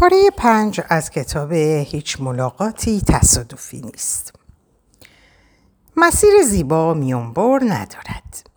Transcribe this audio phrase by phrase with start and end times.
[0.00, 4.32] پاره پنج از کتاب هیچ ملاقاتی تصادفی نیست.
[5.96, 8.50] مسیر زیبا میانبر ندارد.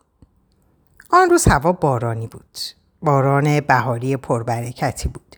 [1.10, 2.58] آن روز هوا بارانی بود.
[3.02, 5.36] باران بهاری پربرکتی بود.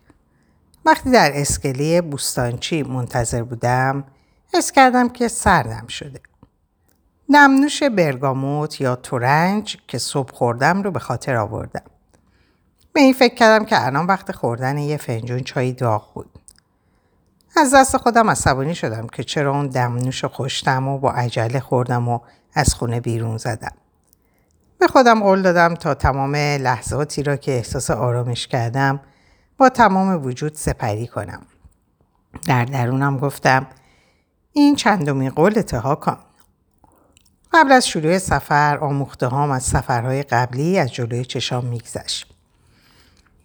[0.84, 4.04] وقتی در اسکله بوستانچی منتظر بودم
[4.54, 6.20] حس کردم که سردم شده.
[7.28, 11.95] نمنوش برگاموت یا تورنج که صبح خوردم رو به خاطر آوردم.
[12.96, 16.30] به این فکر کردم که الان وقت خوردن یه فنجون چای داغ بود.
[17.56, 22.20] از دست خودم عصبانی شدم که چرا اون دمنوش خوشتم و با عجله خوردم و
[22.54, 23.72] از خونه بیرون زدم.
[24.78, 29.00] به خودم قول دادم تا تمام لحظاتی را که احساس آرامش کردم
[29.58, 31.42] با تمام وجود سپری کنم.
[32.46, 33.66] در درونم گفتم
[34.52, 36.18] این چندمی قول کن.
[37.52, 42.35] قبل از شروع سفر آموخته هام از سفرهای قبلی از جلوی چشام میگذشت.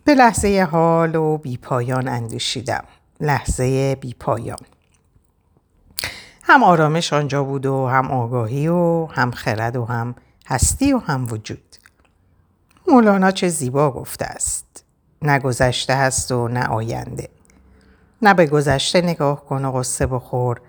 [0.03, 2.83] به لحظه حال و بیپایان اندوشیدم.
[3.19, 4.57] لحظه بیپایان.
[6.43, 10.15] هم آرامش آنجا بود و هم آگاهی و هم خرد و هم
[10.47, 11.75] هستی و هم وجود.
[12.87, 14.85] مولانا چه زیبا گفته است.
[15.21, 17.29] نه گذشته هست و نه آینده.
[18.21, 20.61] نه به گذشته نگاه کن و قصه بخور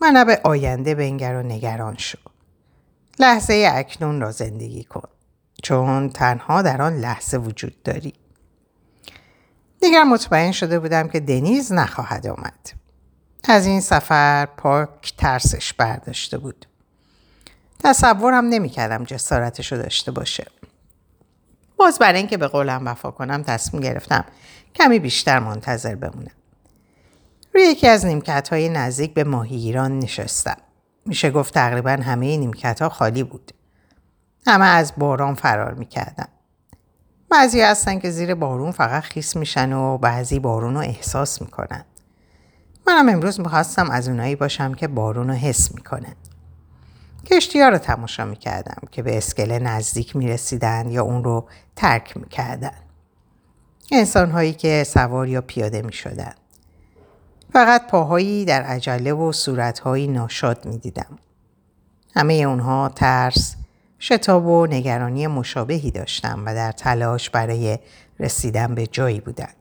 [0.00, 2.18] و نه به آینده بنگر و نگران شو.
[3.18, 5.08] لحظه اکنون را زندگی کن.
[5.62, 8.14] چون تنها در آن لحظه وجود داری.
[9.80, 12.70] دیگر مطمئن شده بودم که دنیز نخواهد آمد.
[13.48, 16.66] از این سفر پاک ترسش برداشته بود.
[17.84, 20.46] تصورم نمی‌کردم جسارتش رو داشته باشه.
[21.76, 24.24] باز برای اینکه به قولم وفا کنم تصمیم گرفتم
[24.74, 26.30] کمی بیشتر منتظر بمونم.
[27.54, 30.56] روی یکی از نیمکت های نزدیک به ماهیگیران نشستم.
[31.06, 33.52] میشه گفت تقریبا همه نیمکت ها خالی بود.
[34.46, 36.28] همه از باران فرار می‌کردن.
[37.30, 41.84] بعضی هستن که زیر بارون فقط خیس میشن و بعضی بارون رو احساس می‌کنن.
[42.86, 46.14] منم امروز می‌خواستم از اونایی باشم که بارون رو حس می‌کنن.
[47.26, 52.78] کشتی ها رو تماشا می‌کردم که به اسکله نزدیک می‌رسیدن یا اون رو ترک می‌کردن.
[53.92, 56.34] انسان هایی که سوار یا پیاده می‌شدن.
[57.52, 61.18] فقط پاهایی در عجله و صورتهایی ناشاد می‌دیدم.
[62.16, 63.56] همه اونها ترس،
[64.00, 67.78] شتاب و نگرانی مشابهی داشتم و در تلاش برای
[68.20, 69.52] رسیدن به جایی بودن.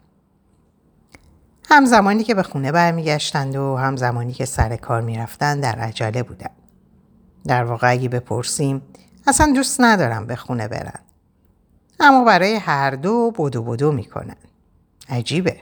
[1.69, 6.23] هم زمانی که به خونه برمیگشتند و هم زمانی که سر کار می‌رفتند در عجله
[6.23, 6.49] بودن.
[7.47, 8.81] در واقع اگه بپرسیم
[9.27, 10.99] اصلا دوست ندارم به خونه برن.
[11.99, 14.35] اما برای هر دو بدو بدو می‌کنن.
[15.09, 15.61] عجیبه.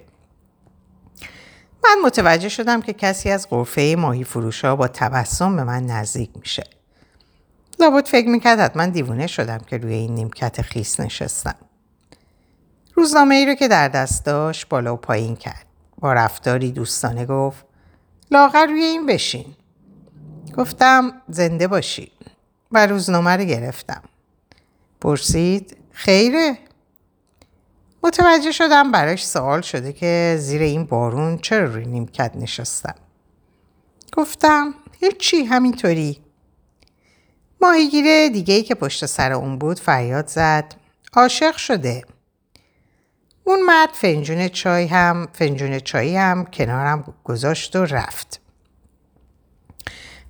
[1.84, 6.30] من متوجه شدم که کسی از غرفه ماهی فروش ها با تبسم به من نزدیک
[6.36, 6.64] میشه.
[7.80, 11.56] لابد فکر می‌کرد حتما دیوونه شدم که روی این نیمکت خیس نشستم.
[12.96, 15.66] روزنامه ای رو که در دست داشت بالا و پایین کرد.
[16.00, 17.66] با رفتاری دوستانه گفت
[18.32, 19.46] لاغر روی این بشین.
[20.58, 22.12] گفتم زنده باشی
[22.72, 24.04] و روزنامه رو گرفتم.
[25.02, 26.58] پرسید خیره؟
[28.04, 32.96] متوجه شدم براش سوال شده که زیر این بارون چرا روی نیمکت نشستم.
[34.14, 36.23] گفتم هیچی همینطوری.
[37.64, 40.76] ماهیگیر دیگه ای که پشت سر اون بود فریاد زد
[41.14, 42.02] عاشق شده.
[43.44, 48.42] اون مرد فنجون چای هم فنجون چایی هم کنارم گذاشت و رفت.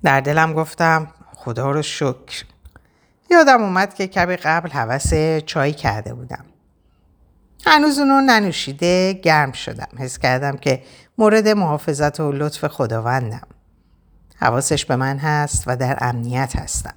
[0.02, 2.44] در دلم گفتم خدا رو شکر.
[3.30, 5.14] یادم اومد که کمی قبل حوس
[5.46, 6.44] چای کرده بودم.
[7.66, 9.88] هنوز اونو ننوشیده گرم شدم.
[9.98, 10.82] حس کردم که
[11.18, 13.48] مورد محافظت و لطف خداوندم.
[14.36, 16.94] حواسش به من هست و در امنیت هستم.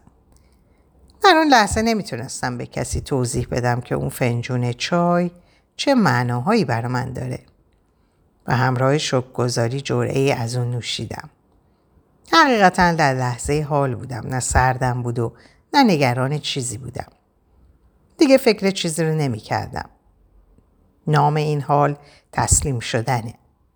[1.23, 5.31] در اون لحظه نمی‌تونستم به کسی توضیح بدم که اون فنجون چای
[5.75, 7.39] چه معناهایی برا من داره.
[8.47, 11.29] و همراه شکگذاری جرعه از اون نوشیدم.
[12.33, 15.33] حقیقتا در لحظه حال بودم نه سردم بود و
[15.73, 17.07] نه نگران چیزی بودم.
[18.17, 19.89] دیگه فکر چیزی رو نمی کردم.
[21.07, 21.95] نام این حال
[22.31, 23.33] تسلیم شدنه.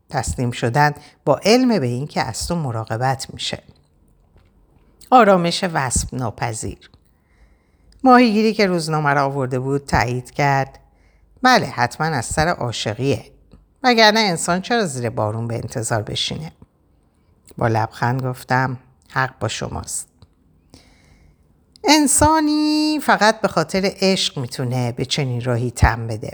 [0.10, 0.94] تسلیم شدن
[1.26, 3.64] با علم به این که از تو مراقبت میشه.
[5.12, 6.90] آرامش وصف ناپذیر.
[8.04, 10.80] ماهیگیری که روزنامه را آورده بود تایید کرد.
[11.42, 13.26] بله حتما از سر عاشقیه.
[13.84, 16.52] وگرنه انسان چرا زیر بارون به انتظار بشینه؟
[17.58, 18.78] با لبخند گفتم
[19.10, 20.08] حق با شماست.
[21.84, 26.32] انسانی فقط به خاطر عشق می‌تونه به چنین راهی تم بده.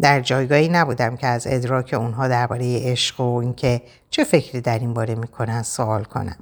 [0.00, 4.94] در جایگاهی نبودم که از ادراک اونها درباره عشق و اینکه چه فکری در این
[4.94, 6.36] باره می‌کنن سوال کنم.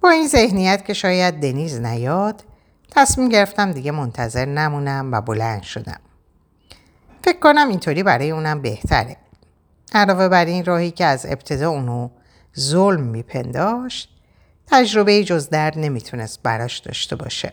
[0.00, 2.44] با این ذهنیت که شاید دنیز نیاد
[2.90, 6.00] تصمیم گرفتم دیگه منتظر نمونم و بلند شدم.
[7.24, 9.16] فکر کنم اینطوری برای اونم بهتره.
[9.92, 12.10] علاوه بر این راهی که از ابتدا اونو
[12.58, 14.08] ظلم میپنداشت
[14.66, 17.52] تجربه جز درد نمی‌تونست براش داشته باشه.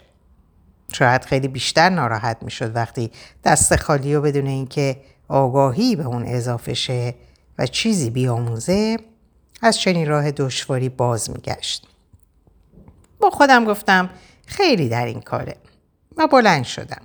[0.94, 3.12] شاید خیلی بیشتر ناراحت می‌شد وقتی
[3.44, 7.16] دست خالی و بدون اینکه آگاهی به اون اضافه شه
[7.58, 8.98] و چیزی بیاموزه
[9.62, 11.88] از چنین راه دشواری باز میگشت.
[13.20, 14.10] با خودم گفتم
[14.48, 15.56] خیلی در این کاره
[16.18, 17.02] و بلند شدم.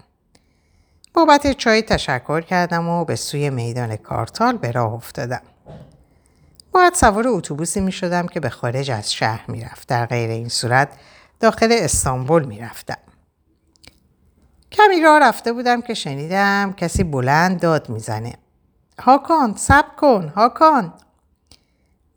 [1.14, 5.42] بابت چای تشکر کردم و به سوی میدان کارتال به راه افتادم.
[6.72, 9.88] باید سوار اتوبوسی می شدم که به خارج از شهر می رفت.
[9.88, 10.88] در غیر این صورت
[11.40, 12.98] داخل استانبول می رفتم.
[14.72, 18.32] کمی راه رفته بودم که شنیدم کسی بلند داد می‌زنه.
[18.98, 20.94] هاکان سب کن هاکان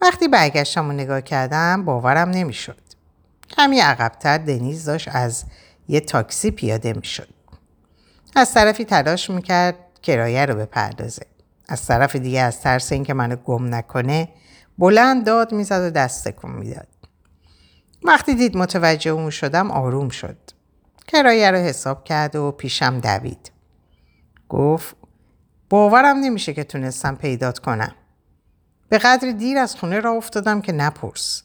[0.02, 2.85] وقتی برگشتم و نگاه کردم باورم نمی‌شد.
[3.58, 5.44] کمی عقبتر دنیز داشت از
[5.88, 7.30] یه تاکسی پیاده می‌شد.
[8.36, 11.26] از طرفی تلاش می‌کرد کرایه رو بپردازه.
[11.68, 14.30] از طرف دیگه از ترس اینکه منو گم نکنه
[14.78, 16.88] بلند داد می‌زد و دست کن می‌داد.
[18.04, 20.38] وقتی دید متوجه اون شدم آروم شد.
[21.08, 23.52] کرایه رو حساب کرد و پیشم دوید.
[24.50, 24.96] گفت
[25.70, 27.96] باورم نمیشه که تونستم پیدات کنم.
[28.90, 31.44] به قدر دیر از خونه را افتادم که نپرس.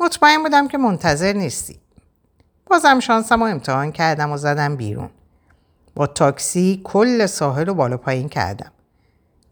[0.00, 1.78] مطمئن بودم که منتظر نیستی.
[2.66, 5.10] بازم شانسم رو امتحان کردم و زدم بیرون.
[5.94, 8.72] با تاکسی کل ساحل رو بالا پایین کردم.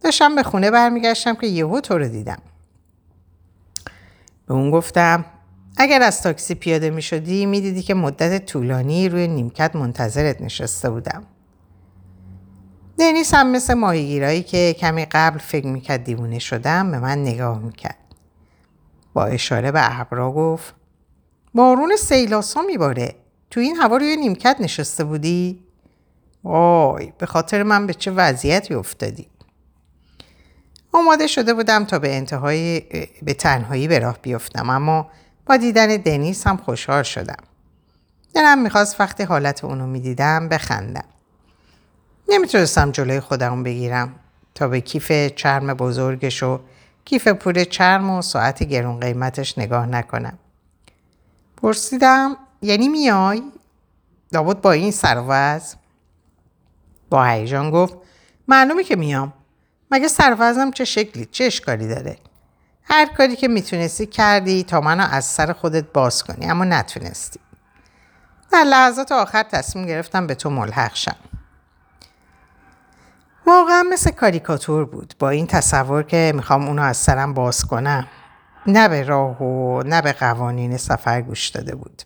[0.01, 2.39] داشتم به خونه برمیگشتم که یهو تو رو دیدم.
[4.47, 5.25] به اون گفتم
[5.77, 10.91] اگر از تاکسی پیاده می شدی می دیدی که مدت طولانی روی نیمکت منتظرت نشسته
[10.91, 11.23] بودم.
[12.99, 17.97] دنیس هم مثل ماهیگیرایی که کمی قبل فکر می‌کرد دیوونه شدم به من نگاه می‌کرد.
[19.15, 20.75] با اشاره به ابرا گفت
[21.55, 23.15] بارون سیلاسا میباره.
[23.51, 25.65] تو این هوا روی نیمکت نشسته بودی؟
[26.45, 29.27] وای به خاطر من به چه وضعیتی افتادی؟
[30.93, 32.81] آماده شده بودم تا به انتهای
[33.23, 35.11] به تنهایی به راه بیفتم اما
[35.47, 37.43] با دیدن دنیس هم خوشحال شدم.
[38.35, 41.05] دلم می‌خواست وقتی حالت اونو می‌دیدم بخندم.
[42.29, 44.15] نمی‌تونستم جلوی خودم بگیرم
[44.55, 46.61] تا به کیف چرم بزرگش و
[47.05, 50.39] کیف پول چرم و ساعت گرون قیمتش نگاه نکنم.
[51.57, 53.43] پرسیدم یعنی میای؟
[54.33, 55.21] لابد با این سر
[57.11, 57.95] با هیجان گفت
[58.49, 59.33] معلومه که میام.
[59.91, 62.17] مگه سروزم چه شکلی چه اشکالی داره؟
[62.85, 67.41] هر کاری که می‌تونستی کردی تا منو از سر خودت باز کنی اما نتونستی.
[68.53, 71.17] در لحظات آخر تصمیم گرفتم به تو ملحق شم.
[73.47, 75.15] واقعا مثل کاریکاتور بود.
[75.19, 78.07] با این تصور که می‌خوام اونو از سرم باز کنم.
[78.67, 82.03] نه به راه و نه به قوانین سفر گوش داده بود.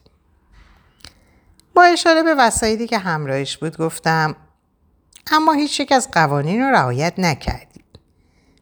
[1.74, 4.36] با اشاره به وسایلی که همراهش بود گفتم
[5.32, 7.84] اما هیچ یک از قوانین رو رعایت نکردی.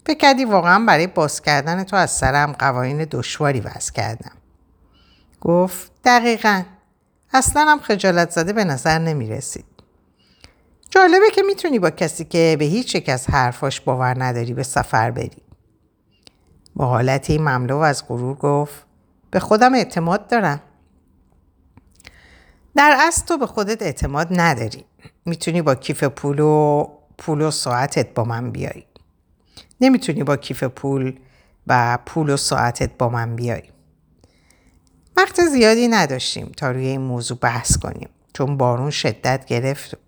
[0.06, 4.32] بکردی واقعا برای باز کردن تو از سرم قوانین دشواری وضع کردم.
[5.41, 6.62] گفت دقیقا.
[7.32, 9.74] اصلا هم خجالت زده به نظر نمی رسید
[10.94, 15.11] جالبه که می‌تونی با کسی که به هیچ یک از حرفاش باور نداری به سفر
[15.11, 15.43] بری.
[16.76, 18.87] با حالتی مملو از غرور گفت
[19.31, 20.61] به خودم اعتماد دارم.
[22.76, 24.85] در اصل تو به خودت اعتماد نداری.
[25.25, 26.87] می‌تونی با کیف پول و
[27.19, 28.85] پول و ساعتت با من بیای.
[29.81, 31.19] نمی‌تونی با کیف پول
[31.67, 33.63] و پول و ساعتت با من بیای.
[35.17, 40.04] وقت زیادی نداشتیم تا روی این موضوع بحث کنیم چون بارون شدت گرفت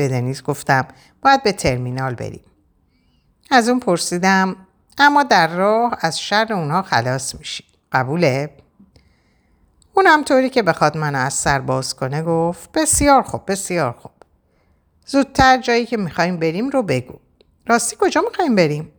[0.00, 0.88] به دنیز گفتم
[1.22, 2.44] باید به ترمینال بریم.
[3.50, 4.56] از اون پرسیدم
[4.98, 7.64] اما در راه از شر اونها خلاص میشی.
[7.92, 8.50] قبوله؟
[9.94, 14.12] اونم طوری که بخواد منو از سر باز کنه گفت بسیار خوب بسیار خوب.
[15.06, 17.14] زودتر جایی که می‌خوایم بریم رو بگو.
[17.66, 18.92] راستی کجا می‌خوایم بریم؟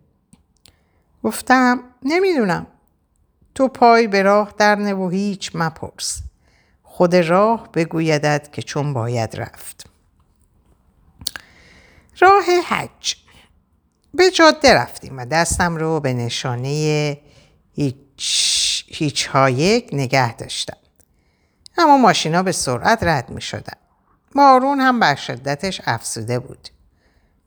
[1.24, 2.68] گفتم نمی‌دونم.
[3.56, 6.22] تو پای به راه در و هیچ مپرس.
[6.84, 9.91] خود راه بگویدد که چون باید رفت.
[12.22, 13.16] راه حج
[14.14, 17.18] به جاده رفتیم و دستم رو به نشانه
[17.74, 20.78] هیچ, هیچ هایک نگه داشتم.
[21.78, 23.78] اما ماشینا به سرعت رد می شدن.
[24.36, 26.70] مارون هم بر شدتش افسوده بود.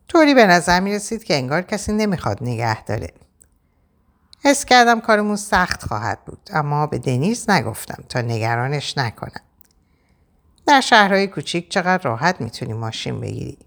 [0.08, 3.14] طوری به نظر می رسید که انگار کسی نمی‌خواد نگه داره.
[4.44, 9.42] حس کردم کارمون سخت خواهد بود اما به دنیز نگفتم تا نگرانش نکنم.
[10.66, 13.58] در شهرهای کوچیک چقدر راحت می‌تونی ماشین بگیری.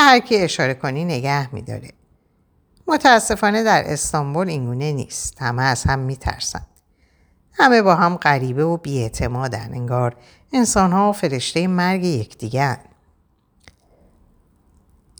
[0.00, 1.90] هر کی اشاره کنی نگه میداره.
[2.86, 5.42] متاسفانه در استانبول اینگونه نیست.
[5.42, 6.66] همه از هم میترسند.
[7.52, 9.74] همه با هم غریبه و بیاعتمادن.
[9.74, 10.16] انگار
[10.52, 12.78] انسان ها فرشته مرگ یکدیگر.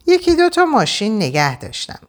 [0.06, 2.00] یکی دو تا ماشین نگه داشتم.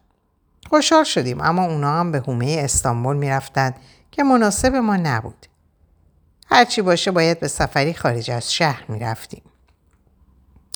[0.70, 3.76] خوشحال شدیم اما اونا هم به هومه استانبول می‌رفتند
[4.12, 5.46] که مناسب ما نبود.
[6.46, 9.42] هرچی باشه باید به سفری خارج از شهر می‌رفتیم.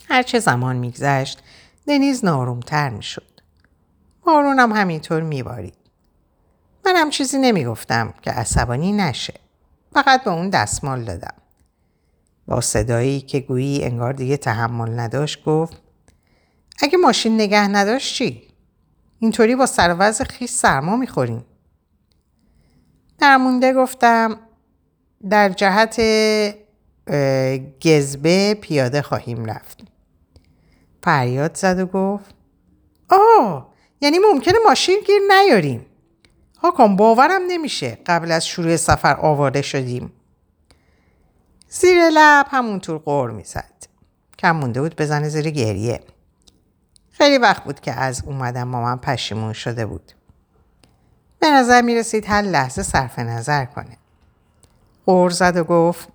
[0.10, 1.44] هرچه زمان میگذشت
[1.88, 3.42] دنیز نارومتر می‌شد.
[4.26, 5.22] بارون هم همینطور.
[6.86, 9.34] من هم چیزی نمی‌گفتم که عصبانی نشه.
[9.94, 11.34] فقط به اون دستمال دادم.
[12.48, 15.82] با صدایی که گویی انگار دیگه تحمل نداشت گفت
[16.82, 18.48] اگه ماشین نگه نداشت چی؟
[19.20, 21.46] اینطوری با سروز خیس سرما می‌خوریم.
[23.20, 24.40] در مونده گفتم
[25.30, 26.02] در جهت
[27.86, 29.93] گزبه پیاده خواهیم رفت.
[31.04, 32.36] فریاد زد و گفت
[33.10, 35.86] آه یعنی ممکنه ماشین گیر نیاریم.
[36.62, 40.14] هاکان باورم نمیشه قبل از شروع سفر آوارده شدیم.
[41.70, 43.74] زیر لب همونطور قور می‌زد.
[44.40, 46.00] کم مونده بود بزنه زیر گریه.
[47.12, 50.12] خیلی وقت بود که از اومدم با من پشیمون شده بود.
[51.40, 53.98] به نظر می رسید هر لحظه صرف نظر کنه.
[55.06, 56.10] قور زد و گفت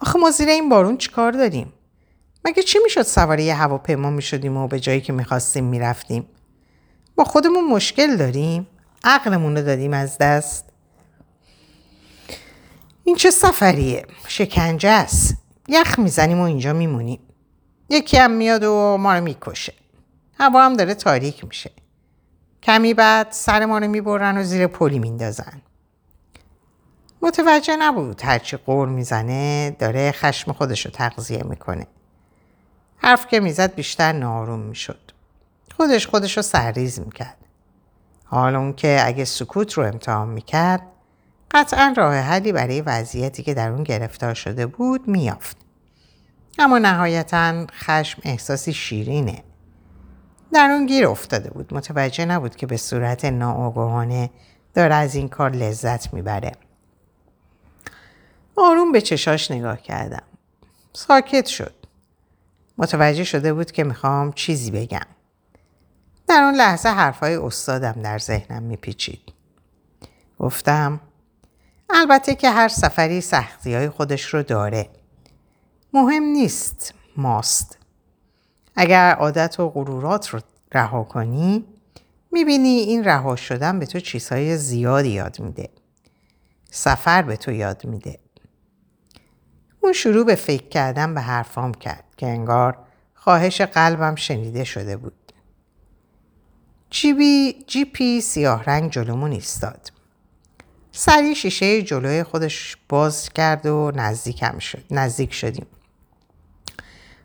[0.00, 1.72] آخه ما زیر این بارون چیکار داریم؟
[2.44, 6.28] مگه چی می‌شد سواری یه هواپیما می‌شدیم و به جایی که می‌خواستیم می‌رفتیم؟
[7.16, 8.66] با خودمون مشکل داریم؟
[9.04, 10.72] عقلمون رو دادیم از دست؟
[13.04, 15.36] این چه سفریه؟ شکنجه است.
[15.68, 17.20] یخ می‌زنیم و اینجا میمونیم.
[17.88, 19.74] یکی هم میاد و ما رو می‌کشه.
[20.38, 21.70] هوا هم داره تاریک میشه.
[22.62, 25.62] کمی بعد سر ما رو می‌برن و زیر پلی میندازن.
[27.22, 31.86] متوجه نبود هرچی قور می‌زنه داره خشم خودش رو تغذیه می‌کنه.
[33.04, 35.10] حرف که می‌زد بیشتر ناروم می‌شد.
[35.76, 37.36] خودش خودش رو سرریز می‌کرد.
[38.24, 40.82] حالا اون که اگه سکوت رو امتحان می‌کرد
[41.50, 45.56] قطعا راه حلی برای وضعیتی که در اون گرفتار شده بود میافت.
[46.58, 49.44] اما نهایتا خشم احساسی شیرینه.
[50.52, 51.74] در اون گیر افتاده بود.
[51.74, 54.30] متوجه نبود که به صورت ناآگاهانه
[54.74, 56.52] داره از این کار لذت می‌بره.
[58.56, 60.22] آروم به چشاش نگاه کردم.
[60.92, 61.83] ساکت شد.
[62.78, 65.06] متوجه شده بود که می‌خوام چیزی بگم.
[66.28, 69.32] در اون لحظه حرفای استادم در ذهنم میپیچید.
[70.38, 71.00] گفتم
[71.90, 74.90] البته که هر سفری سختی های خودش رو داره.
[75.92, 77.78] مهم نیست ماست.
[78.76, 80.40] اگر عادت و غرورات رو
[80.72, 81.64] رها کنی
[82.32, 85.68] می‌بینی این رها شدن به تو چیزهای زیادی یاد میده.
[86.70, 88.18] سفر به تو یاد میده.
[89.84, 92.78] اون شروع به فکر کردن به حرفام کرد که انگار
[93.14, 95.32] خواهش قلبم شنیده شده بود.
[96.90, 99.92] جیبی جیپی سیاه رنگ جلومون ایستاد.
[100.92, 104.84] سری شیشه جلوی خودش باز کرد و نزدیکم شد.
[104.90, 105.66] نزدیک شدیم.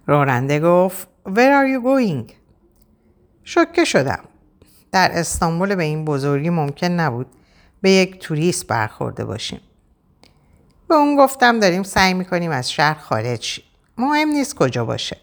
[0.08, 2.34] راننده گفت Where are you going?
[3.44, 4.24] شکه شدم.
[4.92, 7.28] در استانبول به این بزرگی ممکن نبود
[7.82, 9.60] به یک توریست برخورده باشیم.
[10.90, 13.64] به اون گفتم داریم سعی می‌کنیم از شهر خارج شیم.
[13.98, 15.18] مهم نیست کجا باشه.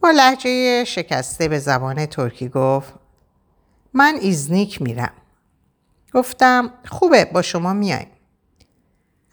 [0.00, 2.94] با لهجه شکسته به زبان ترکی گفت
[3.92, 5.12] من ایزنیک میرم.
[6.14, 8.08] گفتم خوبه با شما میایم.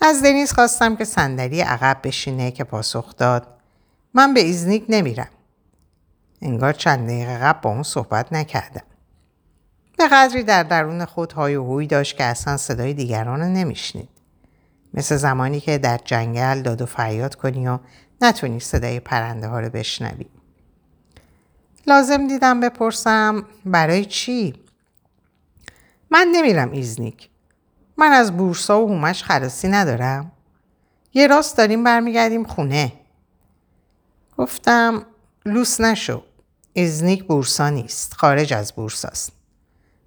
[0.02, 3.48] از دنیز خواستم که صندلی عقب بشینه که پاسخ داد
[4.14, 5.30] من به ایزنیک نمیرم.
[6.42, 8.86] انگار چند دقیقه قبل با اون صحبت نکردم.
[9.98, 14.15] به قدری در درون خود های و هوی داشت که اصلا صدای دیگران رو نمیشنید.
[14.96, 17.80] مثل زمانی که در جنگل داد و فریاد کنی و
[18.22, 20.26] نتونی صدای پرنده ها رو بشنوی.
[21.88, 24.54] لازم دیدم بپرسم برای چی؟
[26.10, 27.30] من نمیرم ایزنیک.
[27.98, 30.32] من از بورسا و حومه‌ش خلاصی ندارم.
[31.14, 32.94] یه راست داریم برمیگردیم خونه.
[34.38, 35.06] گفتم
[35.46, 36.24] لوس نشو.
[36.74, 38.14] ایزنیک بورسا نیست.
[38.14, 39.32] خارج از بورساست.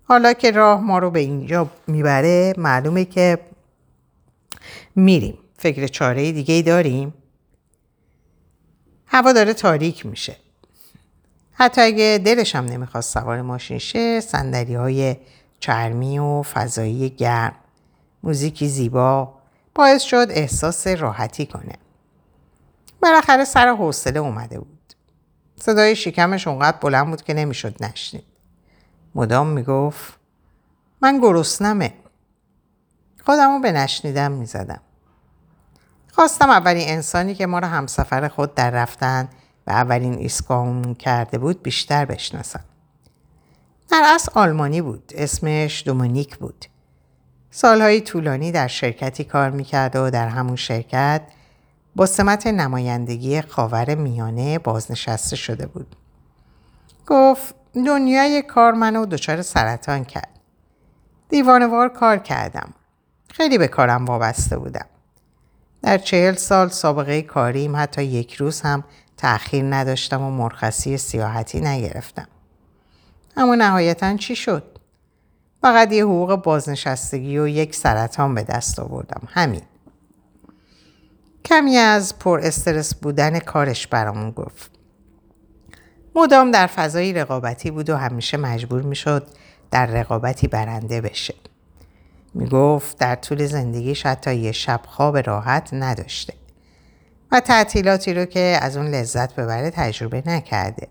[0.04, 3.38] حالا که راه ما رو به اینجا می‌بره معلومه که
[4.98, 5.38] میریم.
[5.58, 7.14] فکر چاره دیگه ای داریم؟
[9.06, 10.36] هوا داره تاریک میشه.
[11.52, 15.16] حتی اگه دلش هم نمی‌خواست سوار ماشین شه صندلی های
[15.60, 17.54] چرمی و فضایی گرم
[18.22, 19.34] موزیکی زیبا
[19.74, 21.74] باعث شد احساس راحتی کنه.
[23.02, 24.94] بالاخره سر حوصله اومده بود.
[25.56, 28.24] صدای شکمش اونقدر بلند بود که نمی‌شد نشنید.
[29.14, 30.18] مدام می‌گفت
[31.00, 31.94] من گرسنمه.
[33.24, 34.80] خودم رو به نشنیدم می‌زدم.
[36.18, 39.28] خواستم اولین انسانی که ما رو همسفر خود در رفتن
[39.66, 42.64] و اولین ایستگاهمون کرده بود بیشتر بشناسم.
[43.90, 45.12] در اصل آلمانی بود.
[45.14, 46.64] اسمش دومونیک بود.
[47.50, 51.22] سالهای طولانی در شرکتی کار می‌کرد و در همون شرکت
[51.96, 55.96] با سمت نمایندگی خاور میانه بازنشسته شده بود.
[57.06, 60.40] گفت دنیای کار منو دچار سرطان کرد.
[61.28, 62.74] دیوانوار کار کردم.
[63.30, 64.86] خیلی به کارم وابسته بودم.
[65.82, 68.84] در چهل سال سابقه کاریم حتی یک روز هم
[69.16, 72.28] تأخیر نداشتم و مرخصی سیاحتی نگرفتم.
[73.36, 74.78] اما نهایتا چی شد؟
[75.62, 79.22] فقط یه حقوق بازنشستگی و یک سرطان به دست آوردم.
[79.28, 79.62] همین.
[81.44, 84.70] کمی از پر استرس بودن کارش برامون گفت.
[86.14, 89.26] مدام در فضای رقابتی بود و همیشه مجبور می شد
[89.70, 91.34] در رقابتی برنده بشه.
[92.34, 96.34] می گفت در طول زندگیش حتی یه شب خواب راحت نداشته
[97.32, 100.88] و تعطیلاتی رو که از اون لذت ببره تجربه نکرده.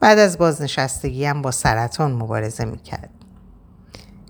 [0.00, 3.10] بعد از بازنشستگی هم با سرطان مبارزه می کرد.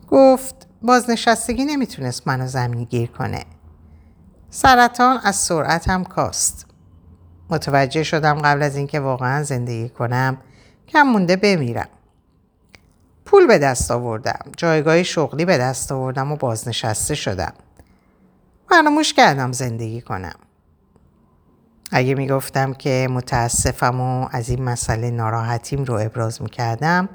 [0.09, 3.45] گفت بازنشستگی نمی‌تونست منو زمینی گیر کنه.
[4.51, 6.67] سرطان از سرعت هم کاست.
[7.51, 10.37] متوجه شدم قبل از اینکه واقعا زندگی کنم
[10.89, 11.89] کم مونده بمیرم.
[13.35, 14.41] پول به دست آوردم.
[14.57, 17.53] جایگاه شغلی به دست آوردم و بازنشسته شدم.
[18.69, 20.35] فراموش کردم زندگی کنم.
[21.93, 27.09] اگه می‌گفتم که متاسفم و از این مسئله ناراحتیم رو ابراز می‌کردم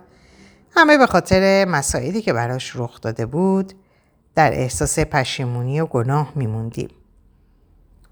[0.76, 3.74] همه به خاطر مسائلی که براش رخ داده بود
[4.36, 6.90] در احساس پشیمونی و گناه میموندیم.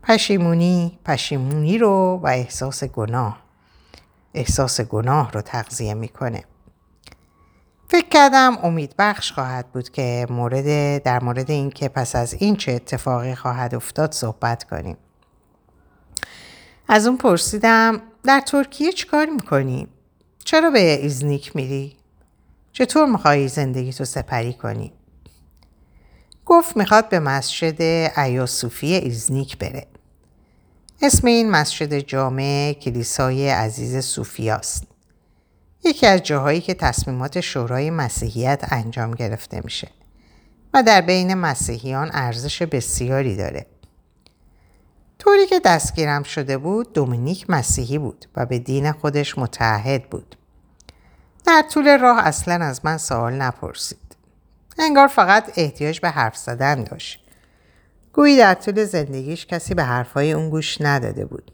[0.03, 3.37] پشیمونی پشیمونی رو و احساس گناه
[4.33, 6.43] احساس گناه رو تغذیه می‌کنه
[7.89, 12.71] فکر کردم امید بخش خواهد بود که مورد در مورد اینکه پس از این چه
[12.71, 14.97] اتفاقی خواهد افتاد صحبت کنیم
[16.87, 19.87] از اون پرسیدم در ترکیه چیکار می‌کنی؟
[20.45, 21.97] چرا به ایزنیک میری؟
[22.73, 24.93] چطور می‌خوای زندگیتو سپری کنی؟
[26.45, 27.81] گفت می‌خواد به مسجد
[28.19, 29.87] ایاصوفیه ایزنیک بره.
[31.01, 34.96] اسم این مسجد جامع کلیسای عزیز صوفیاست.
[35.83, 39.87] یکی از جاهایی که تصمیمات شورای مسیحیت انجام گرفته میشه
[40.73, 43.65] و در بین مسیحیان ارزش بسیاری داره.
[45.19, 50.35] طوری که دستگیرم شده بود دومینیک مسیحی بود و به دین خودش متعهد بود.
[51.45, 54.15] در طول راه اصلا از من سوال نپرسید.
[54.79, 57.23] انگار فقط احتیاج به حرف زدن داشت.
[58.13, 61.51] گویی در طول زندگیش کسی به حرفهای اون گوش نداده بود.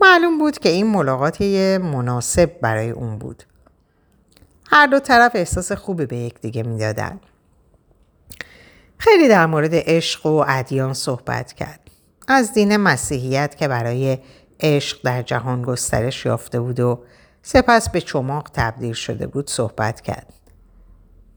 [0.00, 1.42] معلوم بود که این ملاقات
[1.82, 3.42] مناسب برای اون بود.
[4.70, 7.20] هر دو طرف احساس خوبی به یکدیگه می‌دادن.
[8.98, 11.80] خیلی در مورد عشق و ادیان صحبت کرد.
[12.28, 14.18] از دین مسیحیت که برای
[14.60, 17.04] عشق در جهان گسترش یافته بود و
[17.42, 20.32] سپس به چماق تبدیل شده بود صحبت کرد.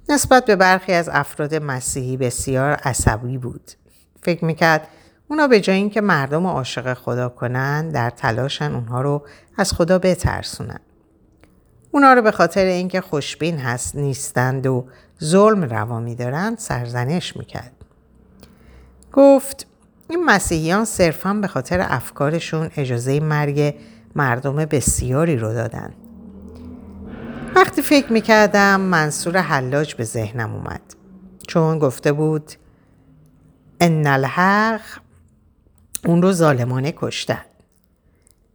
[0.10, 3.72] نسبت به برخی از افراد مسیحی بسیار عصبی بود.
[4.22, 4.88] فکر می‌کرد
[5.34, 9.24] اونا به جای اینکه مردم عاشق خدا کنن در تلاشن اونها رو
[9.58, 10.80] از خدا بترسونن.
[11.92, 14.86] اونا رو به خاطر اینکه خوشبین هست نیستند و
[15.24, 17.72] ظلم روا میدارند سرزنش می‌کرد.
[19.14, 19.68] گفت
[20.10, 23.76] این مسیحیان صرفا به خاطر افکارشون اجازه مرگ
[24.16, 25.94] مردم بسیاری رو دادن.
[27.56, 30.82] وقتی فکر می‌کردم منصور حلاج به ذهنم اومد.
[31.48, 32.52] چون گفته بود
[33.80, 35.03] ان الحق
[36.06, 37.46] اون رو ظالمانه کشتن.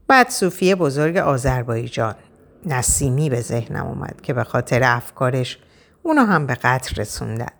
[0.07, 2.15] بعد صوفی بزرگ آذربایجان
[2.67, 5.59] نسیمی به ذهنم اومد که به خاطر افکارش
[6.03, 7.53] اونو هم به قتل رسوندن.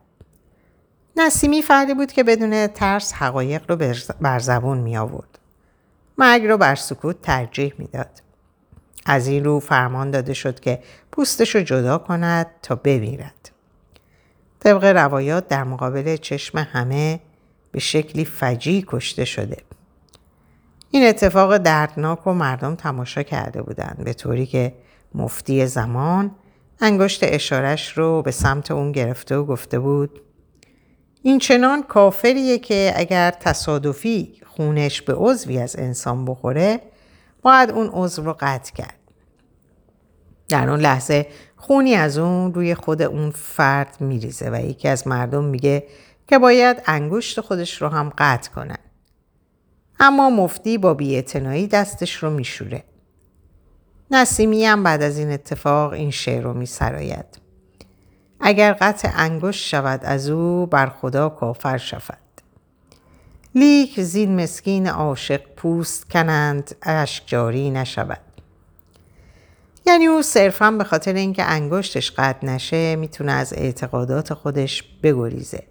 [1.17, 3.77] نسیمی فردی بود که بدون ترس حقایق رو
[4.21, 5.39] بر زبون می آورد.
[6.19, 8.23] مرگ رو بر سکوت ترجیح می‌داد.
[9.07, 13.51] از این رو فرمان داده شد که پوستش رو جدا کند تا بمیرد.
[14.61, 17.21] طبق روایات در مقابل چشم همه
[17.73, 19.57] به شکلی فجی کشته شده.
[20.91, 24.75] این اتفاق دردناک و مردم تماشا کرده بودند به طوری که
[25.15, 26.31] مفتی زمان
[26.81, 30.21] انگشت اشارش رو به سمت اون گرفته و گفته بود
[31.23, 36.81] این چنان کافریه که اگر تصادفی خونش به عضوی از انسان بخوره
[37.43, 38.95] باید اون عضو رو قطع کرد.
[40.49, 45.45] در اون لحظه خونی از اون روی خود اون فرد میریزه و یکی از مردم
[45.45, 45.87] میگه
[46.27, 48.79] که باید انگشت خودش رو هم قطع کنن.
[50.01, 52.85] اما مفتی با بیاعتنایی دستش رو میشوره.
[54.11, 57.41] نسیمی هم بعد از این اتفاق این شعر رو میسراید.
[58.41, 62.19] اگر قطع انگشت شود از او بر خدا کافر شود.
[63.55, 68.21] لیک زین مسکین عاشق پوست کنند اشک جاری نشود.
[69.87, 75.63] یعنی او صرفا به خاطر اینکه انگشتش قطع نشه می‌تونه از اعتقادات خودش بگریزه.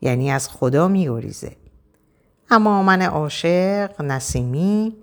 [0.00, 1.56] یعنی از خدا میگریزه.
[2.50, 4.96] اما من عاشق نسیمی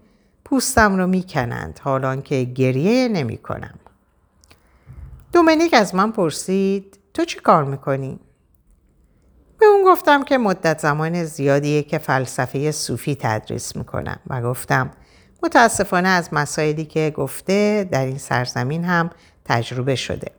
[0.46, 3.80] پوستم رو می‌کنند حالان که گریه نمی کنم.
[5.34, 8.20] دومنیک از من پرسید تو چی کار می‌کنی؟
[9.60, 14.92] به اون گفتم که مدت زمان زیادیه که فلسفه صوفی تدریس می‌کنم و گفتم
[15.44, 19.10] متاسفانه از مسائلی که گفته در این سرزمین هم
[19.46, 20.32] تجربه شده.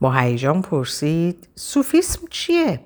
[0.00, 2.80] با هیجان پرسید صوفیسم چیه؟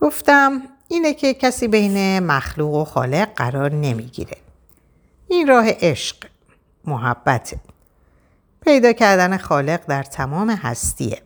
[0.00, 4.36] گفتم اینه که کسی بین مخلوق و خالق قرار نمی‌گیره.
[5.28, 6.16] این راه عشق،
[6.84, 7.60] محبته.
[8.60, 11.22] پیدا کردن خالق در تمام هستیه.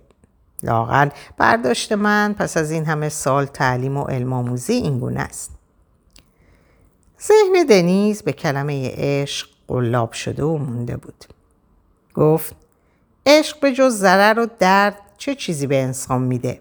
[0.63, 5.51] لاغل برداشت من پس از این همه سال تعلیم و علم آموزی این گونه است.
[7.23, 11.25] ذهن دنیز به کلمه عشق قلاب شده و مونده بود.
[12.15, 12.57] گفت
[13.27, 16.61] عشق به جز ضرر و درد چه چیزی به انسان میده؟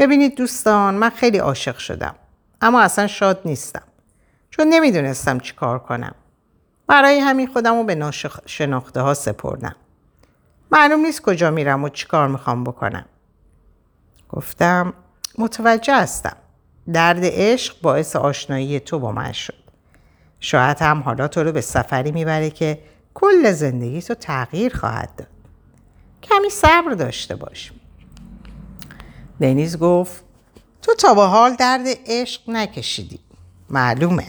[0.00, 2.14] ببینید دوستان من خیلی عاشق شدم
[2.60, 3.82] اما اصلا شاد نیستم
[4.50, 6.14] چون نمی‌دونستم چی کار کنم.
[6.86, 9.76] برای همین خودم رو به ناشناخته ها سپردم.
[10.72, 13.04] معلوم نیست کجا میرم و چی کار می‌خوام بکنم.
[14.28, 14.92] گفتم
[15.38, 16.36] متوجه هستم.
[16.92, 19.54] درد عشق باعث آشنایی تو با من شد.
[20.40, 22.78] شاید هم حالا تو رو به سفری می‌بره که
[23.14, 25.28] کل زندگی تو تغییر خواهد داد.
[26.22, 27.72] کمی صبر داشته باش.
[29.40, 30.24] دنیز گفت
[30.82, 33.20] تو تا به حال درد عشق نکشیدی.
[33.70, 34.26] معلومه.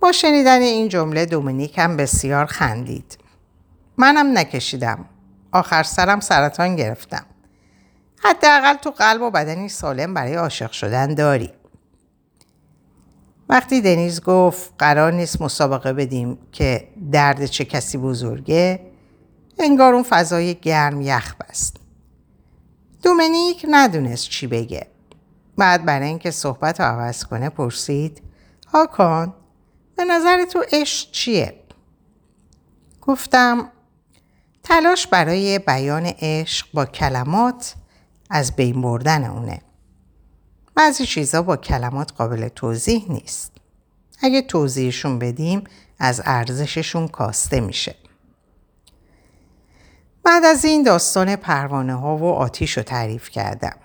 [0.00, 3.18] با شنیدن این جمله دومینیک هم بسیار خندید.
[3.96, 5.04] منم نکشیدم.
[5.52, 7.26] آخر سرم سرطان گرفتم.
[8.18, 11.50] حداقل تو قلب و بدنی سالم برای عاشق شدن داری.
[13.48, 18.80] وقتی دنیز گفت قرار نیست مسابقه بدیم که درد چه کسی بزرگه
[19.58, 21.83] انگار اون فضای گرم یخ بست.
[23.04, 24.86] دومنیک ندونست چی بگه.
[25.58, 28.22] بعد برای اینکه صحبت رو عوض کنه پرسید
[28.72, 29.34] هاکان
[29.96, 31.60] به نظر تو عشق چیه؟
[33.00, 33.70] گفتم
[34.62, 37.74] تلاش برای بیان عشق با کلمات
[38.30, 39.60] از بین بردن اونه.
[40.74, 43.52] بعضی چیزا با کلمات قابل توضیح نیست.
[44.20, 45.64] اگه توضیحشون بدیم
[45.98, 47.94] از ارزششون کاسته میشه.
[50.24, 53.76] بعد از این داستان پروانه ها و آتیش رو تعریف کردم.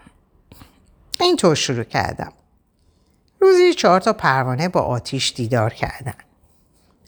[1.19, 2.33] اینطور شروع کردم.
[3.39, 6.13] روزی چهار تا پروانه با آتیش دیدار کردن.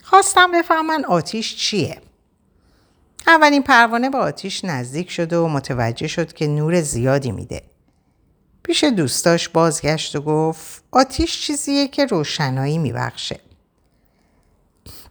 [0.04, 2.02] خواستم بفهمن آتیش چیه.
[3.28, 7.64] اولین پروانه با آتیش نزدیک شد و متوجه شد که نور زیادی میده.
[8.64, 13.40] پیش دوستاش بازگشت و گفت آتیش چیزیه که روشنایی میبخشه.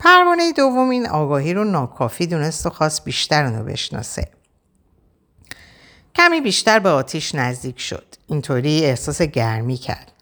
[0.01, 4.29] پروانه دوم این آگاهی رو ناکافی دونست و خواست بیشتر اونو بشناسه.
[6.15, 8.15] کمی بیشتر به آتیش نزدیک شد.
[8.27, 10.13] اینطوری احساس گرمی کرد.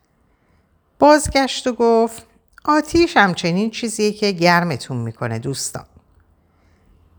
[0.99, 2.27] بازگشت و گفت
[2.65, 5.87] آتیش همچنین چیزیه که گرمتون می‌کنه دوستان.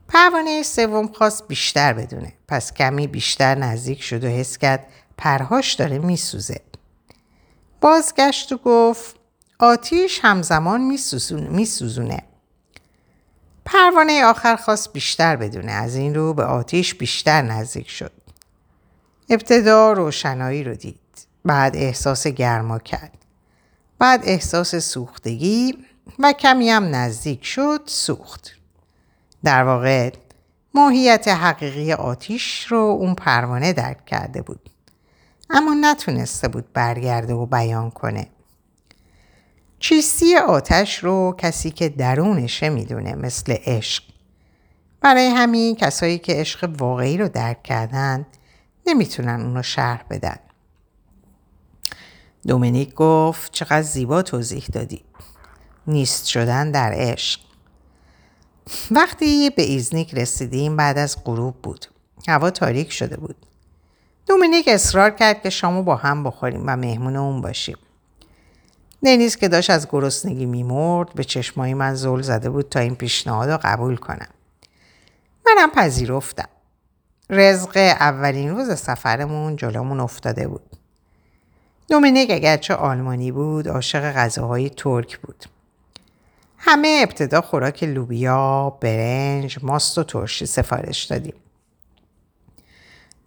[0.08, 2.34] پروانه سوم خواست بیشتر بدونه.
[2.48, 6.62] پس کمی بیشتر نزدیک شد و حس کرد پرهاش داره میسوزه.
[7.82, 9.16] بازگشت و گفت
[9.60, 12.24] آتیش همزمان میسوزونه.
[13.74, 15.72] پروانه آخر خواست بیشتر بدونه.
[15.72, 18.12] از این رو به آتیش بیشتر نزدیک شد.
[19.30, 21.00] ابتدا روشنایی رو دید.
[21.46, 23.18] بعد احساس گرما کرد.
[24.00, 25.78] بعد احساس سوختگی
[26.20, 28.52] و کمی هم نزدیک شد سوخت.
[29.44, 30.12] در واقع
[30.74, 34.70] ماهیت حقیقی آتیش رو اون پروانه درک کرده بود.
[35.50, 38.28] اما نتونسته بود برگرده و بیان کنه.
[39.80, 44.04] چیستی آتش رو کسی که درونشه می‌دونه مثل عشق.
[45.02, 48.26] برای همین کسایی که عشق واقعی رو درک کردن
[48.88, 50.40] نمی‌تونن اونو شرح بدن.
[52.48, 55.02] دومینیک گفت چقدر زیبا توضیح دادی.
[55.88, 57.40] نیست شدن در عشق.
[58.92, 61.86] وقتی به ایزنیک رسیدیم بعد از غروب بود.
[62.28, 63.36] هوا تاریک شده بود.
[64.28, 67.78] دومینیک اصرار کرد که شامو با هم بخوریم و مهمون اون باشیم.
[69.04, 73.50] دنیز که داشت از گرسنگی میمرد به چشمای من زل زده بود تا این پیشنهاد
[73.50, 74.28] رو قبول کنم.
[75.46, 76.50] منم پذیرفتم.
[77.30, 80.62] رزق اولین روز سفرمون جلومون افتاده بود.
[81.90, 85.46] دومینیک اگرچه آلمانی بود عاشق غذاهای ترک بود.
[86.58, 91.34] همه ابتدا خوراک لوبیا، برنج، ماست و ترشی سفارش دادیم.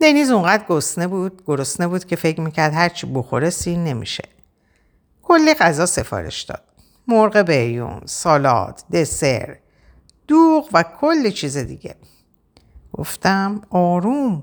[0.00, 4.24] دنیز اونقدر گسنه بود گرسنه بود که فکر می‌کرد هرچی بخوره سین نمیشه
[5.22, 6.62] کلی غذا سفارش داد.
[7.08, 9.58] مرغ بریون سالاد دسر
[10.28, 11.96] دوغ و کلی چیز دیگه.
[12.92, 14.42] گفتم آروم.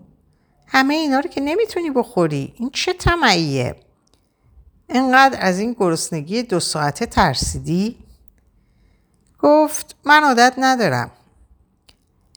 [0.68, 2.54] همه اینا رو که نمی‌تونی بخوری.
[2.58, 3.76] این چه تمعیه
[4.90, 7.98] اینقدر از این گرسنگی دو ساعته ترسیدی؟
[9.40, 11.12] گفت من عادت ندارم.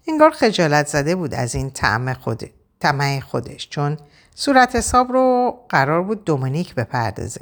[0.09, 2.16] انگار خجالت زده بود از این طعم
[2.81, 3.98] طمع خودش چون
[4.35, 7.40] صورت حساب رو قرار بود دومینیک بپردازه.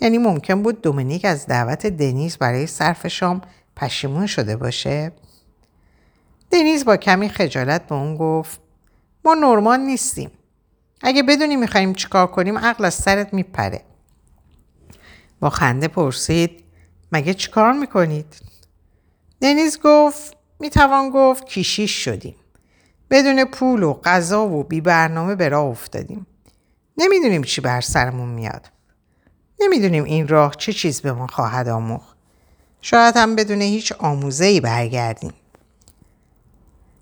[0.00, 3.40] یعنی ممکن بود دومینیک از دعوت دنیز برای صرف شام
[3.76, 5.12] پشیمون شده باشه؟
[6.50, 8.60] دنیز با کمی خجالت به اون گفت
[9.24, 10.30] ما نرمال نیستیم.
[11.02, 13.82] اگه بدونی می‌خوایم چیکار کنیم عقل از سرت میپره.
[15.40, 16.64] با خنده پرسید
[17.12, 18.36] مگه چیکار می‌کنید؟
[19.40, 22.34] دنیز گفت می‌توان گفت کیشیش شدیم.
[23.10, 26.26] بدون پول و غذا و بی برنامه به راه افتادیم.
[26.96, 28.66] نمی‌دونیم چی بر سرمون میاد.
[29.60, 32.16] نمی‌دونیم این راه چه چیز به ما خواهد آموخت
[32.80, 35.32] شاید هم بدون هیچ آموزه ای برگردیم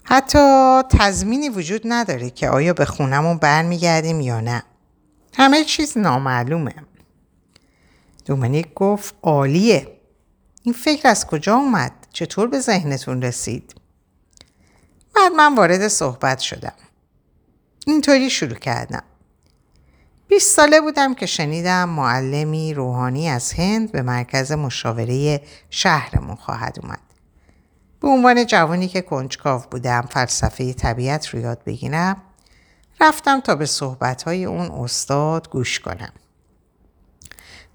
[0.04, 0.38] حتی
[0.82, 4.62] تضمینی وجود نداره که آیا به خونمون برمیگردیم یا نه
[5.34, 6.74] همه چیز نامعلومه
[8.24, 9.98] دومنیک گفت عالیه
[10.62, 13.74] این فکر از کجا اومد؟ چطور به ذهنتون رسید؟
[15.16, 16.72] بعد من وارد صحبت شدم.
[17.86, 19.02] اینطوری شروع کردم.
[20.28, 27.00] 20 ساله بودم که شنیدم معلمی روحانی از هند به مرکز مشاوره شهرمون خواهد اومد.
[28.00, 32.22] به عنوان جوانی که کنجکاو بودم فلسفه طبیعت رو یاد بگیرم
[33.00, 36.12] رفتم تا به صحبتهای اون استاد گوش کنم.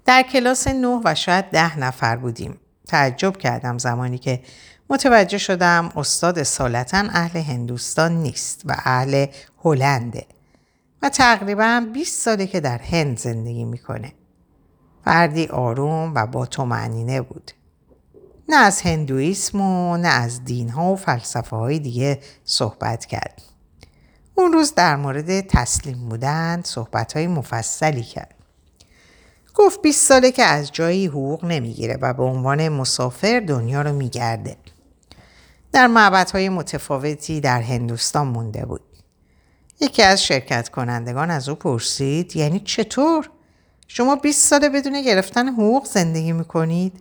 [0.04, 2.60] در کلاس نه و شاید ده نفر بودیم.
[2.86, 4.42] تعجب کردم زمانی که
[4.90, 9.26] متوجه شدم استاد سالتا اهل هندوستان نیست و اهل
[9.64, 10.26] هلنده
[11.04, 14.12] و تقریبا 20 ساله که در هند زندگی می‌کنه.
[15.04, 17.50] فردی آروم و با تو معنینه بود.
[18.48, 23.42] نه از هندویسم و نه از دین ها و فلسفه های دیگه صحبت کرد.
[24.34, 28.34] اون روز در مورد تسلیم بودن صحبت های مفصلی کرد.
[29.54, 34.56] گفت 20 ساله که از جایی حقوق نمی‌گیره و به عنوان مسافر دنیا رو میگرده.
[35.72, 38.93] در معبدهای متفاوتی در هندوستان مونده بود.
[39.80, 43.30] یکی از شرکت کنندگان از او پرسید یعنی چطور؟
[43.88, 47.00] شما 20 ساله بدون گرفتن حقوق زندگی می‌کنید؟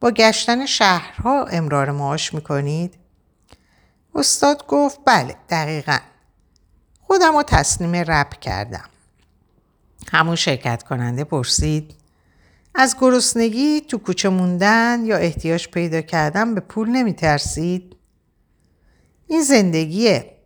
[0.00, 2.94] با گشتن شهرها امرار معاش می‌کنید؟
[4.14, 5.98] استاد گفت بله دقیقا.
[7.00, 8.88] خودم رو تسلیم رب کردم.
[10.12, 11.94] همون شرکت کننده پرسید
[12.74, 17.96] از گرسنگی تو کوچه موندن یا احتیاج پیدا کردن به پول نمی ترسید؟
[19.26, 20.37] این زندگیه.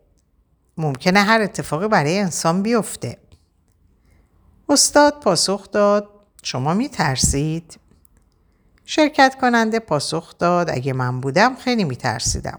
[0.77, 3.19] ممکنه هر اتفاقی برای انسان بیفته.
[4.69, 6.09] استاد پاسخ داد
[6.43, 7.79] شما می ترسید؟
[8.85, 12.59] شرکت کننده پاسخ داد اگه من بودم خیلی می ترسیدم.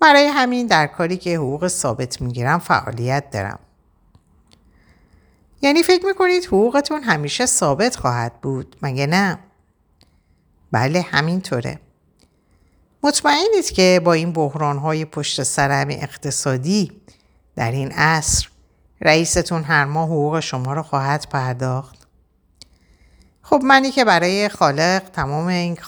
[0.00, 3.58] برای همین در کاری که حقوق ثابت می گیرم فعالیت دارم.
[5.62, 9.38] یعنی فکر می‌کنید حقوقتون همیشه ثابت خواهد بود مگه نه؟
[10.72, 11.78] بله همینطوره.
[13.02, 17.01] مطمئنید که با این بحران های پشت سرم اقتصادی
[17.56, 18.48] در این عصر
[19.00, 22.06] رئیستون هر ماه حقوق شما رو خواهد پرداخت؟
[23.42, 25.78] خب منی که برای خالق تمام این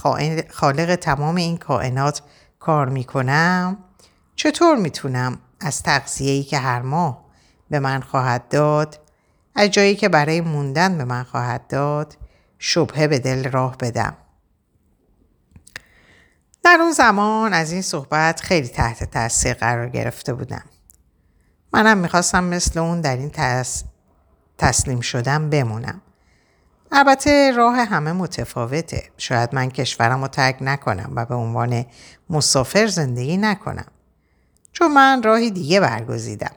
[0.50, 2.22] خالق تمام این کائنات
[2.58, 3.78] کار می‌کنم
[4.36, 7.24] چطور می‌تونم از تقضیه‌ای که هر ماه
[7.70, 9.00] به من خواهد داد
[9.54, 12.16] از جایی که برای موندن به من خواهد داد
[12.58, 14.16] شبهه به دل راه بدم.
[16.64, 20.64] در اون زمان از این صحبت خیلی تحت تاثیر قرار گرفته بودم.
[21.74, 23.30] منم می‌خواستم مثل اون در این
[24.58, 26.00] تسلیم شدم بمونم.
[26.92, 29.02] البته راه همه متفاوته.
[29.18, 31.84] شاید من کشورم رو ترک نکنم و به عنوان
[32.30, 33.86] مسافر زندگی نکنم.
[34.72, 36.52] چون من راهی دیگه برگزیدم.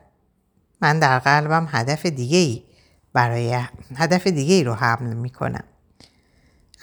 [0.82, 2.64] من در قلبم هدف دیگه ای
[3.14, 3.62] برای
[3.96, 5.64] هدف دیگه ای رو حمل می‌کنم.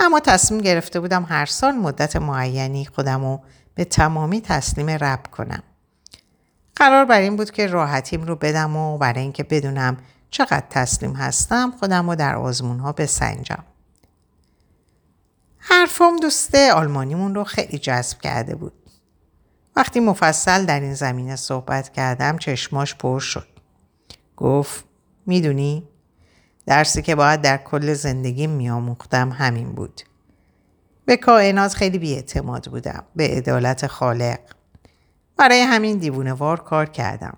[0.01, 3.40] اما تصمیم گرفته بودم هر سال مدت معینی خودم رو
[3.75, 5.62] به تمامی تسلیم رب کنم.
[6.85, 9.97] قرار بر این بود که راحتیم رو بدم و برای اینکه بدونم
[10.31, 13.64] چقدر تسلیم هستم خودم رو در آزمون ها بسنجم.
[15.59, 18.73] حرفم دوست آلمانیمون رو خیلی جذب کرده بود.
[19.77, 23.49] وقتی مفصل در این زمینه صحبت کردم چشماش پر شد.
[24.37, 24.85] گفت
[25.27, 25.88] می‌دونی
[26.66, 30.01] درسی که باید در کل زندگی میآموختم همین بود.
[31.05, 33.05] به کائنات خیلی بیاعتماد بودم.
[33.16, 34.38] به عدالت خالق.
[35.37, 37.37] برای همین دیوونوار کار کردم.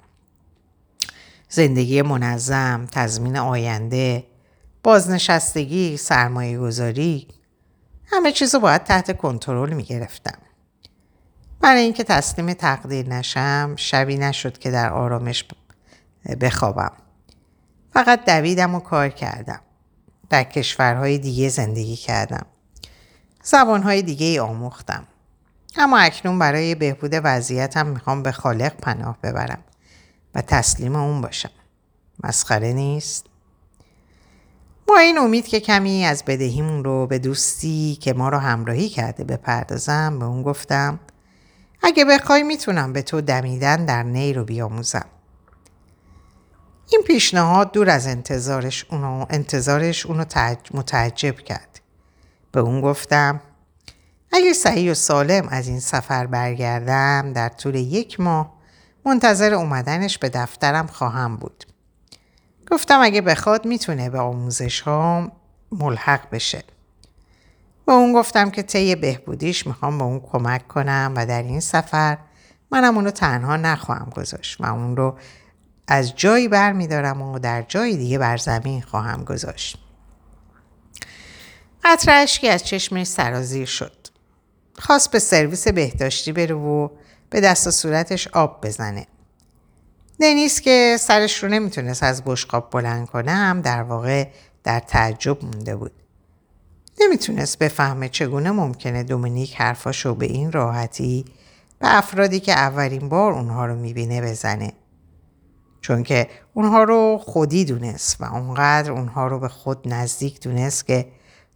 [1.48, 4.26] زندگی منظم، تضمین آینده،
[4.82, 7.28] بازنشستگی، سرمایه گذاری
[8.06, 10.38] همه چیز رو باید تحت کنترل می گرفتم.
[11.60, 15.44] برای اینکه تسلیم تقدیر نشم شبی نشد که در آرامش
[16.40, 16.92] بخوابم.
[17.92, 19.60] فقط دویدم و کار کردم.
[20.30, 22.46] در کشورهای دیگه زندگی کردم.
[23.42, 25.06] زبانهای دیگه ای آموختم.
[25.78, 29.64] اما اکنون برای بهبود وضعیتم می‌خوام به خالق پناه ببرم
[30.34, 31.50] و تسلیم اون باشم.
[32.24, 33.26] مسخره نیست؟
[34.86, 39.24] با این امید که کمی از بدهیمون رو به دوستی که ما رو همراهی کرده
[39.24, 41.00] بپردازم به اون گفتم
[41.82, 45.06] اگه بخوای می‌تونم به تو دمیدن در نی رو بیاموزم.
[46.90, 50.24] این پیشنهاد دور از انتظارش اونو, انتظارش اونو
[50.74, 51.80] متعجب کرد.
[52.52, 53.40] به اون گفتم
[54.36, 58.52] اگه صحیح و سالم از این سفر برگردم در طول یک ماه
[59.04, 61.64] منتظر اومدنش به دفترم خواهم بود.
[62.70, 65.32] گفتم اگه بخواد می‌تونه به آموزش ها
[65.72, 66.64] ملحق بشه.
[67.86, 72.18] به اون گفتم که طی بهبودیش می‌خوام به اون کمک کنم و در این سفر
[72.70, 75.18] منم اونو تنها نخواهم گذاشت و اون رو
[75.88, 79.78] از جایی بر میدارم و در جای دیگه بر زمین خواهم گذاشت.
[81.84, 84.05] قطر که از چشمش سرازیر شد.
[84.78, 86.88] خواست به سرویس بهداشتی بره و
[87.30, 89.06] به دست و صورتش آب بزنه.
[90.20, 94.28] دنیس که سرش رو نمی‌تونست از بشقاب بلند کنه هم در واقع
[94.64, 95.92] در تعجب مونده بود.
[97.00, 101.24] نمی‌تونست بفهمه چگونه ممکنه دومینیک حرفاشو به این راحتی
[101.78, 104.72] به افرادی که اولین بار اونها رو می‌بینه بزنه.
[105.80, 111.08] چون که اونها رو خودی دونست و اونقدر اونها رو به خود نزدیک دونست که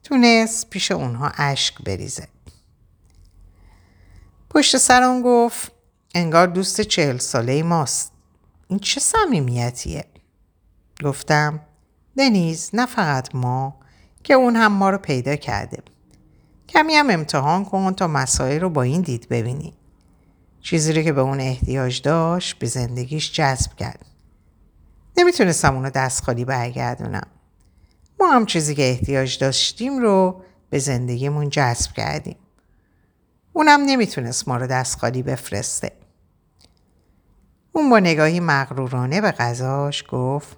[0.05, 2.29] تونست پیش اونها اشک بریزه.
[4.51, 5.73] پشت سرم گفت
[6.15, 8.13] انگار دوست چهل ساله ماست.
[8.69, 10.05] این چه صمیمیتیه؟
[11.05, 11.61] گفتم
[12.19, 13.77] دنیز نه فقط ما
[14.25, 15.83] که اون هم ما رو پیدا کرده.
[16.69, 19.75] کمی هم امتحان کن تا مسائل رو با این دید ببینی.
[20.61, 24.07] چیزی رو که به اون احتیاج داشت به زندگیش جذب کرد.
[25.17, 27.27] نمی‌تونستم اونو دست خالی برگردونم.
[28.21, 32.37] ما هم چیزی که احتیاج داشتیم رو به زندگیمون جذب کردیم.
[33.53, 35.93] اونم نمی‌تونست ما رو دست خالی بفرسته.
[37.73, 40.57] اون با نگاهی مغرورانه به غذاش گفت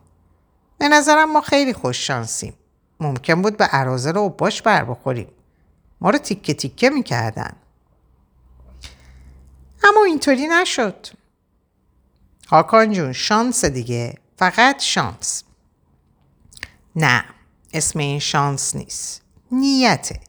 [0.79, 2.55] به نظرم ما خیلی خوش شانسیم.
[3.01, 5.29] ممکن بود به عرازه رو باش بر بخوریم.
[6.01, 7.57] ما رو تیکه تیکه می‌کردن.
[9.85, 11.07] اما اینطوری نشد.
[12.49, 14.19] هاکان جون شانس دیگه.
[14.37, 15.43] فقط شانس.
[16.97, 17.25] نه
[17.73, 19.23] اسم این شانس نیست.
[19.53, 20.21] نیته.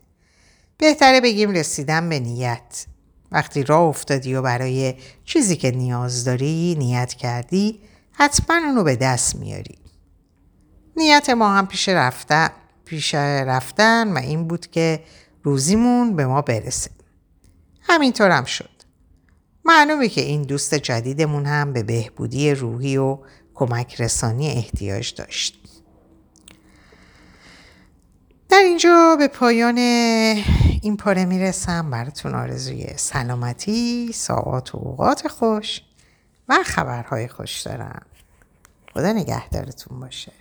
[0.84, 2.86] بهتره بگیم رسیدن به نیت.
[3.32, 4.94] وقتی راه افتادی و برای
[5.26, 7.80] چیزی که نیاز داری نیت کردی
[8.12, 9.78] حتما اونو به دست میاری.
[10.98, 12.50] نیت ما هم پیش رفتن,
[12.86, 15.04] پیش رفتن و این بود که
[15.44, 16.92] روزیمون به ما برسه.
[17.82, 18.70] همینطور هم شد.
[19.66, 23.18] معلومه که این دوست جدیدمون هم به بهبودی روحی و
[23.54, 25.63] کمک رسانی احتیاج داشت.
[28.54, 35.82] در اینجا به پایان این پاره می‌رسم براتون آرزوی سلامتی، ساعات و اوقات خوش
[36.50, 38.06] و خبرهای خوش دارم.
[38.94, 40.32] خدا نگهدارتون باشه.